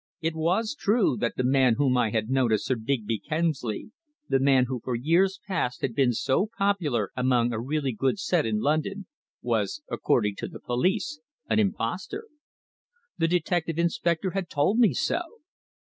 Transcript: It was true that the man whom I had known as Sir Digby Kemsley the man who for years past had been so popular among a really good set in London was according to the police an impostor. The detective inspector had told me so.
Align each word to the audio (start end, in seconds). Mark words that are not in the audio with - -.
It 0.19 0.33
was 0.35 0.73
true 0.73 1.15
that 1.19 1.35
the 1.37 1.43
man 1.43 1.75
whom 1.75 1.95
I 1.95 2.09
had 2.09 2.27
known 2.31 2.51
as 2.53 2.65
Sir 2.65 2.73
Digby 2.73 3.19
Kemsley 3.19 3.91
the 4.27 4.39
man 4.39 4.65
who 4.65 4.81
for 4.83 4.95
years 4.95 5.39
past 5.45 5.83
had 5.83 5.93
been 5.93 6.11
so 6.11 6.49
popular 6.57 7.11
among 7.15 7.53
a 7.53 7.59
really 7.61 7.91
good 7.93 8.17
set 8.17 8.43
in 8.43 8.61
London 8.61 9.05
was 9.43 9.83
according 9.91 10.37
to 10.37 10.47
the 10.47 10.59
police 10.59 11.19
an 11.51 11.59
impostor. 11.59 12.25
The 13.19 13.27
detective 13.27 13.77
inspector 13.77 14.31
had 14.31 14.49
told 14.49 14.79
me 14.79 14.95
so. 14.95 15.21